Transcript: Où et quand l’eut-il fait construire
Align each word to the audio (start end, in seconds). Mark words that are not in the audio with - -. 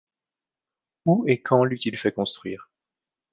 Où 1.05 1.25
et 1.27 1.43
quand 1.43 1.63
l’eut-il 1.63 1.95
fait 1.95 2.11
construire 2.11 2.71